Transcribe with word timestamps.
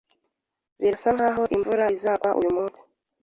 Birasa 0.81 1.09
nkaho 1.15 1.43
imvura 1.55 1.85
izagwa 1.97 2.29
uyumunsi. 2.39 2.81